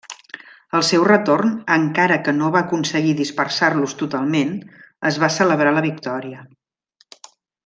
Al 0.77 0.83
seu 0.85 1.03
retorn, 1.07 1.51
encara 1.75 2.17
que 2.27 2.33
no 2.39 2.49
va 2.57 2.63
aconseguir 2.67 3.13
dispersar-los 3.19 3.95
totalment, 4.03 4.57
es 5.11 5.21
va 5.25 5.31
celebrar 5.37 5.77
la 5.79 5.85
victòria. 5.91 6.43